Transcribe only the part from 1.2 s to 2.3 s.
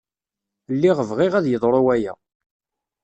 ad yeḍru waya.